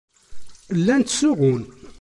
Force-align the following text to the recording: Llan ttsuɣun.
Llan 0.79 1.01
ttsuɣun. 1.03 1.61